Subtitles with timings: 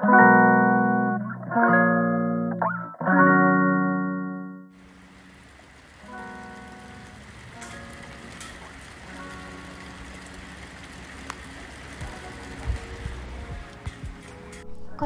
[0.00, 0.06] こ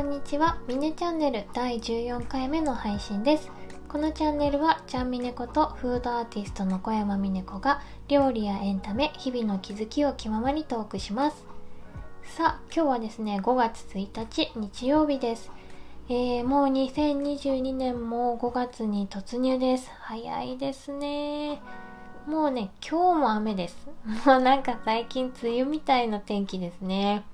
[0.00, 3.50] んにちは、ミネチャンネル第14回目の配信です。
[3.88, 11.53] このチャンネルは、ちゃんみねことフードアーティストの小山みね子が料理やエンタメ、日々の気づきを気ままにトークします。
[12.24, 15.52] さあ、今日はですね、5月1日日曜日です。
[16.08, 19.88] えー、もう2022年も5月に突入です。
[20.00, 21.62] 早いですね。
[22.26, 23.88] もうね、今日も雨です。
[24.26, 27.24] もうなんか最近梅雨みたいな天気ですね。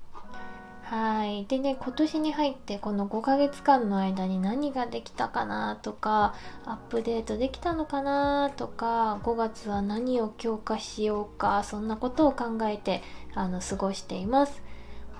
[0.83, 1.45] はい。
[1.45, 6.35] でね、今年に入ってこの5ヶ月間の間に何ができたかなとか、
[6.65, 13.01] アップデートできたのかなとか、5月は何を強化しようか、そんなことを考えて、
[13.33, 14.61] あの、過ごしています。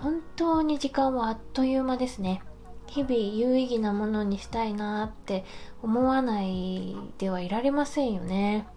[0.01, 2.41] 本当に時間はあっという間ですね。
[2.87, 5.45] 日々有意義なものにしたいなって
[5.81, 8.67] 思わないではいられませんよね。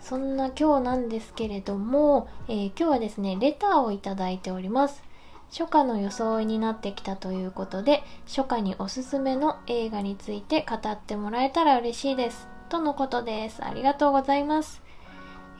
[0.00, 5.04] そんな今日なんですけれども、えー今日はですね、レターをいただいております。
[5.50, 12.48] 初夏の装いになってきたということで、初夏におすすめの映画について語ってもらえたら嬉しいです。
[12.70, 13.62] とのことです。
[13.62, 14.80] ありがとうございます。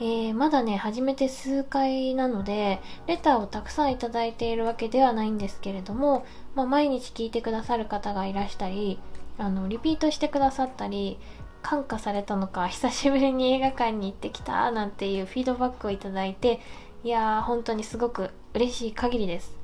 [0.02, 8.98] えーまだね、始めて数回なので、レターをたくさんいただいているわけではないんですけれども、まあ、毎日聞いてくださる方がいらしたり、
[9.36, 11.18] あの、リピートしてくださったり、
[11.60, 16.60] 感化されたのか、久しぶりに映画館に行ってきた、なんていうフィードバックをいただいて、
[17.04, 19.54] いやー、本当にすごく嬉しい限りです。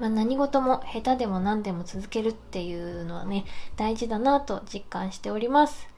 [0.00, 3.44] まあ、何事も下手でも何でも続けるっていうのはね、
[3.76, 5.91] 大事だなと実感しております。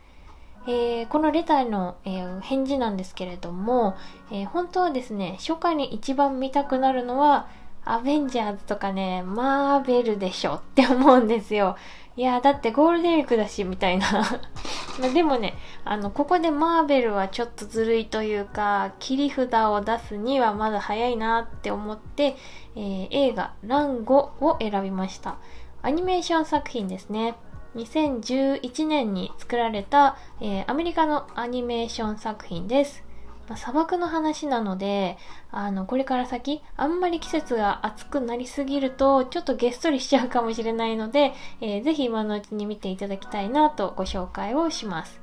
[0.66, 3.96] えーこのレターの、えー返事なんですけれども、
[4.30, 7.48] えー本当はですね、初夏に一番見たくなるのは、
[7.84, 11.76] アベンジャーズとかね、マーベルでしょって思うんですよ。
[12.16, 14.06] いやーだってゴールデンウィークだし、みたいな。
[15.00, 22.36] までもね、あの、ここでマーベルはちょっとずるいというか、切り札を出すにはまだ早いなって思って、
[22.76, 25.36] えー映画、ランゴを選びました。
[25.82, 27.34] アニメーション作品ですね。
[27.74, 33.02] 2011年に作られた、えーアメリカのアニメーション作品です。
[33.48, 35.18] まあ砂漠の話なので、
[35.50, 45.20] あの、これから先、あんまり季節が暑くなりすぎると、ちょっとげっそりしちゃうかもしれないので、えーぜひ今のうちに見ていただきたいなとご紹介をします。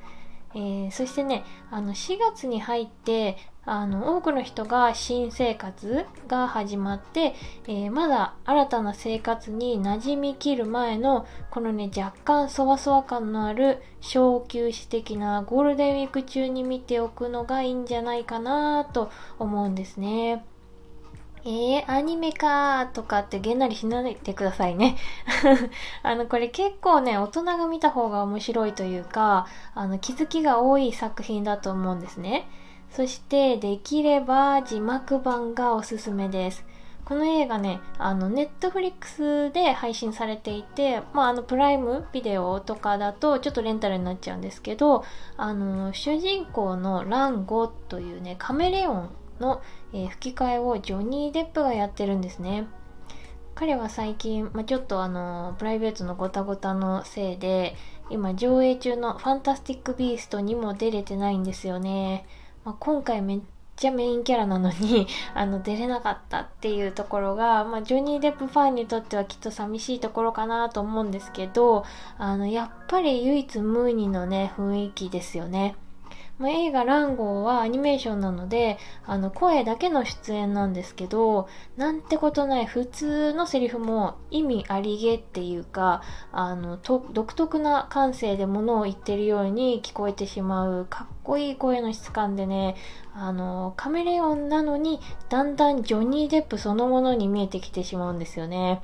[0.54, 7.36] えーそしてね、あの、4月に入って、あの、多くの人が新生活が始まって、
[7.68, 20.44] えーまだ新たな生活に馴染みきる前の、このね、若干そわそわ感のある小休止的なゴールデンウィーク中に見ておくのがいいんじゃないかなと思うんですね。
[21.44, 24.98] えー、アニメかーとかってげんなりしないでくださいね。
[26.02, 32.48] あの、これ結構ね、大人が見た方が面白いというか、あの、気づきが多い作品だと思うんですね。
[32.92, 36.66] そして、できれば字幕版がおすすめです。
[37.06, 45.04] この映画ね、あの、ネットフリックスで配信されていて、まあ、あの、プライムビデオとかだとちょっとレンタルになっちゃうんですけど、
[45.36, 49.10] あの、主人公のランゴというね、カメレオン
[49.40, 49.62] の、
[49.94, 52.68] えー吹き替えをジョニー・デップがやってるんですね。
[53.56, 57.76] 彼は最近、まあ、ちょっとあの、プライベートのごたごたのせいで、
[58.10, 62.26] 今上映中のファンタスティック・ビーストにも出れてないんですよね。
[62.64, 63.42] まあ、今回めっ
[63.76, 71.84] ちゃメインキャラなのに、 あの、出れなかったっていうところが、まあ、ジョニー・デップファンにとってはきっと寂しいところかなと思うんですけど、
[72.18, 75.76] あの、やっぱり唯一無二のね、雰囲気ですよね。
[76.42, 81.48] まあ、映画ランゴーはアニメーションなので、あの、声だけの出演なんですけど、
[81.78, 92.76] なんてことない普通のセリフも意味ありげっていうか、あの、独特な感性でものを言ってるように聞こえてしまう、かっこいい声の質感でね、
[93.14, 98.82] あの、カメレオンなのに、だんだんジョニー・デップそのものに見えてきてしまうんですよね。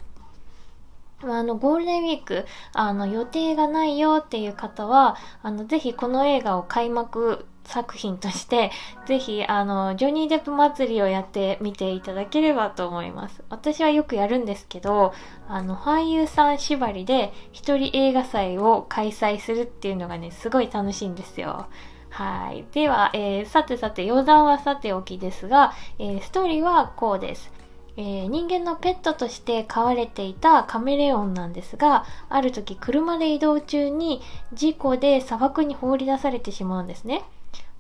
[1.24, 8.72] あの、ゴールデンウィーク、あの、予定がないよっていう方は、あの、ぜひこの映画を開幕作品として、
[9.06, 13.44] ぜひ、あの、ジョニー・デップ祭りをやってみていただければと思います。
[13.50, 15.12] 私はよくやるんですけど、
[15.50, 21.66] あの、俳優さん縛りで一人映画祭を開催するっていうのがね、すごい楽しいんですよ。
[22.12, 22.66] はい。
[22.74, 27.57] では、えーさてさて、余談はさておきですが、えーストーリーはこうです。
[27.98, 34.22] えー人間のペットとして飼われていたカメレオンなんですが、ある時車で移動中に
[34.54, 37.24] 事故で砂漠に放り出されてしまうんですね。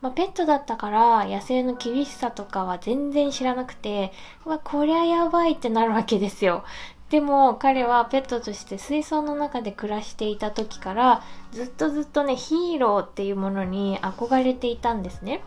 [0.02, 4.12] まあ、ペットだったから野生の厳しさとかは全然知らなくて、
[4.46, 6.64] うわ、こりゃやばいってなるわけですよ。
[7.10, 11.24] でも彼はペットとして水槽の中で暮らしていた時から
[11.54, 15.42] ずっとずっとねヒーローっていうものに憧れていたんですね。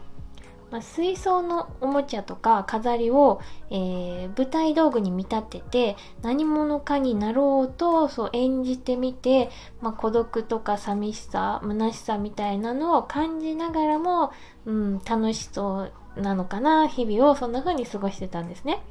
[0.71, 3.41] まあ、水槽のおもちゃとか飾りを、
[3.71, 9.51] えー、舞台道具に見立てて何者かになろうとそう演じてみて、
[9.81, 14.33] まあ、孤独とか寂しさ虚しさみたいなのを感じながらも、
[14.65, 18.83] うん、楽しそうなのかな日々をそんな風に過ごしてたんですね。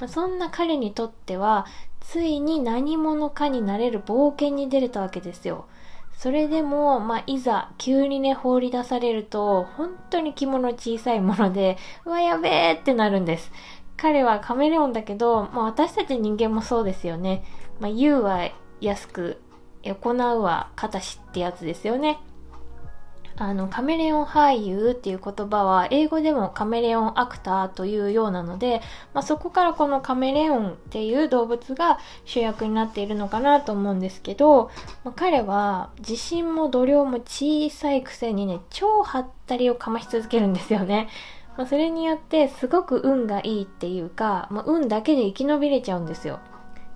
[0.00, 1.66] まあ、そんな彼にとっては
[2.00, 5.66] ついに何者かになれる冒険に出れたわけですよ。
[6.18, 13.52] それでも、まあ、いざ、急にね、放り出されると、本当に着物小さいもので、うわ、やべえってなるんです。
[13.96, 17.44] 彼はカメレオンだけど、まあ、私たち人間もそうですよね。
[17.78, 18.50] まあ、言うは
[18.80, 19.40] 安く、
[19.84, 22.18] 行うは形ってやつですよね。
[23.40, 28.80] あの、カメレオン俳優っていう言葉は、英語でもカメレオンアクターというようなので、
[29.14, 34.70] まあ、そこからこのカメレオンっていう動物が主役になっているのかなと思うんですけど、
[35.04, 41.08] まあ、彼は自信も度量も小さいくせにね、超ハったりをかまし続けるんですよね。
[41.56, 46.40] まあ、それによってすごく運がいいっていうか、ま、運だけで生き延びれちゃうんですよ。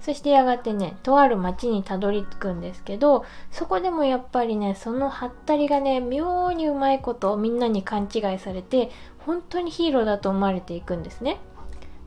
[0.02, 8.90] そしてやがてね、とある町にたどり着くんですけど、そこでもやっぱりね、そのハったりがね、妙にうまいことをみんなに勘違いされて、
[9.20, 11.38] 本当にヒーローだと思われていくんですね。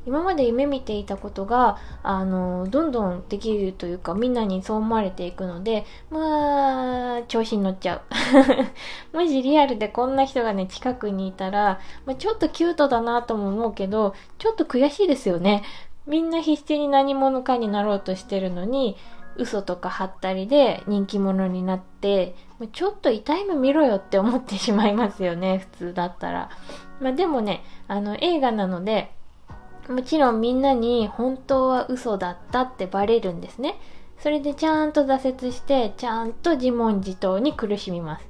[0.06, 8.03] 今まで夢見ていたことが、あの、どんどんできるというか、みんなにそう思われていくので、まあ、調子に乗っちゃ
[9.13, 9.15] う。
[9.18, 15.63] もしリアルでこんな人がね、近くにいたら、まあ、ちょっとキュートだなとも思うけど、ちょっと悔しいですよね。
[16.07, 18.95] みんな必死に何者かになろうとしてるのに、
[19.37, 22.35] 嘘とか貼ったりで人気者になって、
[22.71, 26.49] ちょっと痛い目見ろよって思ってしまいますよね、普通だったら。
[27.01, 29.11] まあでもね、あの映画なので、
[29.89, 33.77] もちろんみんなに本当は嘘だったってバレるんですね。
[34.19, 38.27] それでちゃんと挫折して、ちゃんと自問自答に苦しみます。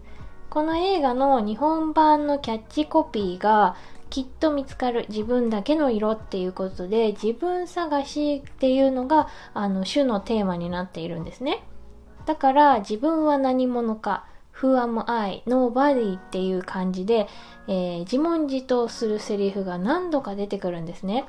[0.50, 3.75] この映画の日本版のキャッチコピーが、
[4.10, 11.63] きっと見つかる自分だけの色っていうことで自分探しっていうのがあの主のテーマになっているんですね
[12.25, 14.25] だから自分は何者か
[14.62, 15.44] Who am I?
[15.46, 17.28] Nobody っていう感じで、
[17.68, 21.25] えー、自問自答するセリフが何度か出てくるんですね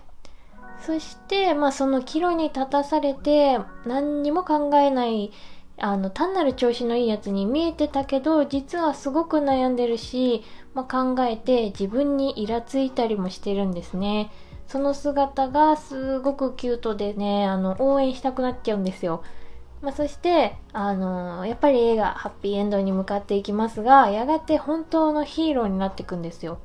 [0.81, 5.33] そして、まあ、その岐路に立たされて何にも考えない
[5.79, 10.43] あの単なる調子のいいやつに見えてたけど実はすごく悩んでるし、
[10.75, 14.31] まあ、考えて自分にイラついたりもしてるんですね。
[14.67, 19.23] その姿がすごくキュートでねあの応援したくなっちゃうんですよ、
[19.81, 26.59] まあ、そしてあのやっぱり映画ハッピーエンドに向かっていきますがやがて本当のヒーローになっていくんですよ。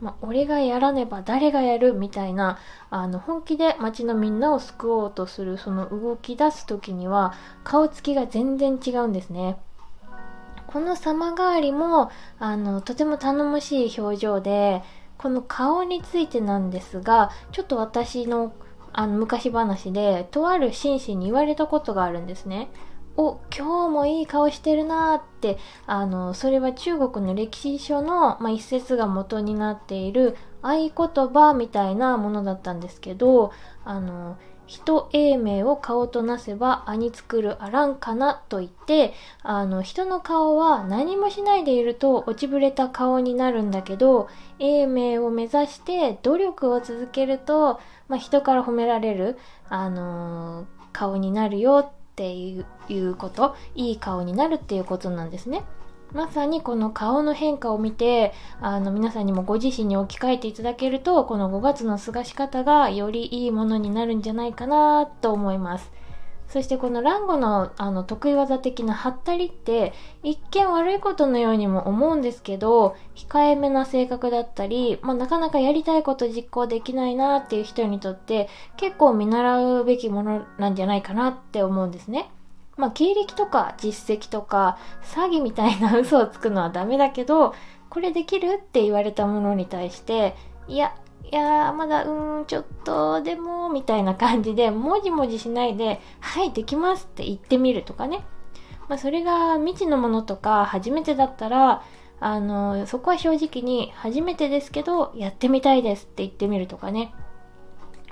[0.00, 2.58] まあ、俺がやらねば誰がやるみたいな
[2.90, 7.32] あの本気で街のみんなを救おうとするその動き出す時には
[7.64, 9.56] 顔つきが全然違うんですね。
[10.66, 14.82] この様変わりもあのとても頼もしい表情で
[15.16, 18.52] この顔についてなんですがちょっと私の
[18.92, 22.68] あの昔話でとある紳士に言われたことがあるんですね。
[23.16, 33.52] お、今日もいい顔してるなーって、あの、それは中国の歴史書の、まあ、一節が元になっている合言葉みたいなものだったんですけど、
[33.84, 34.36] あの、
[34.66, 49.38] 人英名を顔となせば兄作るあらんかなと言って、あの、人の顔は何もしないでいると落ちぶれた顔になるんだけど、英名を目指して努力を続けると、まあ、人から褒められる、
[49.68, 55.64] あのー、顔になるよっていうこといい顔になるっていうことなんですね。
[56.12, 65.95] まさにこの顔の変化を見てあの皆さんにもご自身に置き換えていただけるとこの5月の過ごし方がよりいいものになるんじゃないかなと思います。
[66.48, 82.30] そしてこのランゴのあの得意技的なハったりって一見悪いことのようにも思うんですけど控えめな性格だったり、まあ、なかなかやりたいこと実行できないなっていう人にとって結構見習うべきものなんじゃないかなって思うんですね。
[82.76, 87.54] まあ、経歴とか実績とか詐欺みたいな嘘をつくのはダメだけど
[87.88, 90.36] これできるって言われたものに対して
[90.68, 90.94] いや
[91.32, 98.24] いやー、まだ、うーん、ちょっと、でも、みたいな感じで、もじもじしないで、はい、できますって言ってみるとかね。
[98.88, 101.82] まあ、それが未知のものとか、初めてだったら、
[102.20, 107.12] あの、そこは正直に、初めてですけど、やってみたいですって言ってみるとかね。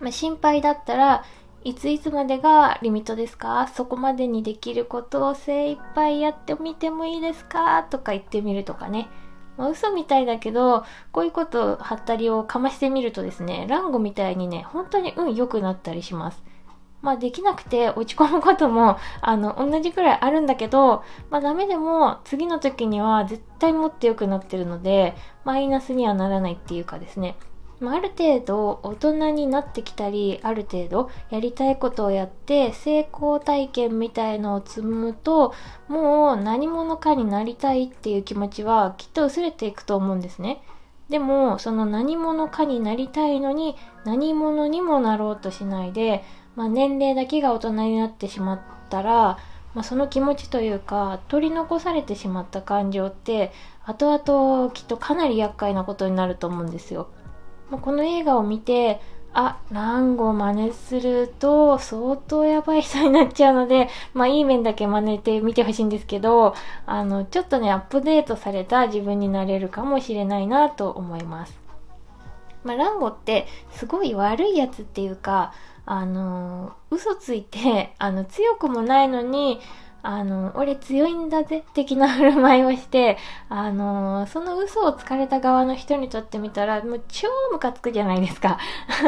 [0.00, 1.24] まあ、心配だったら、
[1.62, 3.68] いついつまでがリミットですか？
[3.68, 7.84] そこまでにできることを精一杯やってみてもいいですか？
[7.84, 9.08] とか言ってみるとかね。
[9.56, 16.42] まあ、嘘みたいだけど、こういうこと、はったりをかましてみるとですね、ランゴみたいにね、本当に運良くなったりします。
[17.02, 27.36] まあできなくて落ち込むことも、あの、同じくらいあるんだけど、まあダメでも次の時には絶対もっと良くなってるので、マイナスにはならないっていうかですね。
[27.80, 35.52] まあ、ある程度大人になってきたり、ある程度やりたいことをやって成功体験みたいのを積むと、
[35.88, 40.62] もう何者かになりたいっていう気持ちはきっと薄れていくと思うんですね。
[41.08, 46.24] でも、その何者かになりたいのに何者にもなろうとしないで、
[46.56, 49.38] まあ、年齢だけが大人になってしまったら、
[49.74, 53.52] まあ、その気持ちというか取り残されてしまった感情って
[53.82, 57.08] 後々きっとかなり厄介なことになると思うんですよ。
[57.74, 59.00] まあ、この映画を見て
[59.32, 66.54] あ、ランゴ真似すると相当やばい人になっちゃうので、まあいい面だけ真似てみてほしいんですけど、
[66.86, 71.58] あの、ちょっとね、アップデートされた自分になれるかもしれないなと思います。
[72.62, 75.52] まあランゴってすごい悪いやつっていうか、
[75.84, 79.58] あの、嘘ついて、あの、強くもないのに、
[80.06, 83.16] あの、俺強いんだぜ、的な 振る舞いをして、
[83.48, 88.58] あの、その嘘をつかれた側の人にとってみたら、もう超ムカつくじゃないですか。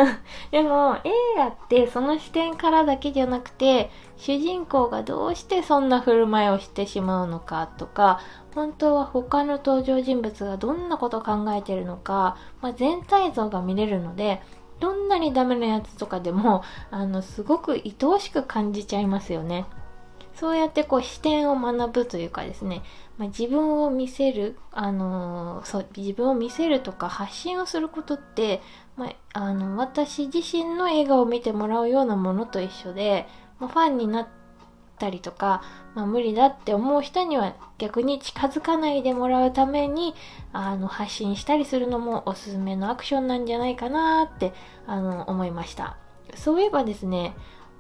[0.50, 8.20] でも、映画ってその視点からだけじゃなくて、主人公がどうしてそんな振る舞いをしてしまうのかとか、
[8.54, 14.40] 本当は他の登場人物がどんなこと考えてるのか、まあ、全体像が見れるので、
[14.80, 19.66] どんなにダメなやつとかでも、あの、すごく愛おしく感じちゃいますよね。
[20.38, 22.82] そうやってこう視点を学ぶというかですね、
[23.16, 28.60] まあ、自分を見せる、あのー、そう、自分を見せるとか発信をすることって、
[28.96, 33.26] まあ、あの、私自身の映画を見てもらうようなものと一緒で、
[33.58, 34.28] まあ、ファンになっ
[34.98, 35.62] たりとか、
[35.94, 40.14] まあ、無理だって思う人には逆に近づかないでもらうために、
[40.52, 44.52] あの、発信したりするのもおすすめのアクションなんじゃないかなって、
[44.86, 45.96] あの、思いました。
[46.34, 47.34] そういえばですね、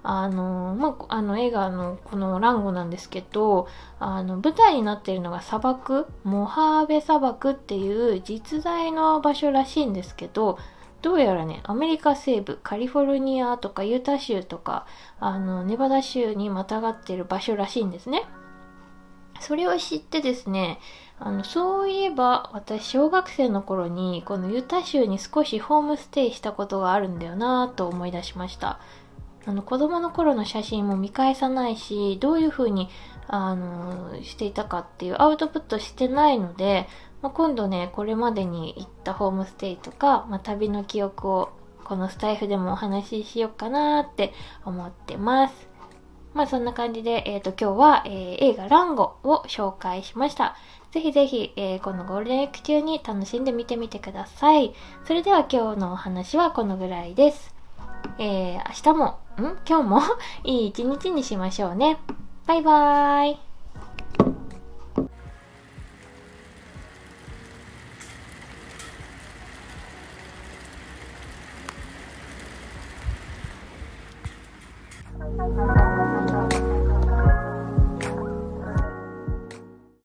[0.08, 3.66] あの、まあ、あの映画のこのランゴなんですけど、
[3.98, 10.58] あの、舞台になっているのが砂漠、モハーベ砂漠っていう実在の場所らしいんですけど、
[11.02, 14.86] どうやらね、アメリカ西部、カリフォルニアとかユタ州とか、
[15.18, 18.26] あの、ネバダ州にまたがっている場所らしいんですね。
[19.40, 20.78] それを知ってですね、
[21.18, 28.78] あの、そういえば私小学生の頃にこのユタ州に少しホームステイしたことがあるんだよなぁと思い出しました。
[29.46, 32.88] あの子供の頃の写真も見返さないし、どういう風に、
[33.28, 36.88] あの、していたかっていうアウトプットしてないので、
[37.22, 41.52] まあ、今度ね、これまでに行ったホームステイとか、まあ、旅の記憶を
[41.84, 44.32] このスタイフでもお話ししようかなって
[44.64, 45.68] 思ってます。
[46.34, 50.56] まあそんな感じで、えっ、ー、と今日は、えー、映画ランゴを紹介しました。
[50.90, 54.74] ぜひぜひ、えー、このゴールデンウィーク中に楽しんでみてみてください。
[55.06, 57.55] それでは今日のお話はこのぐらいです。
[58.18, 59.58] えー、明日も、ん？
[59.68, 60.00] 今日も
[60.44, 61.98] いい一日にしましょうね。
[62.46, 63.45] バイバーイ。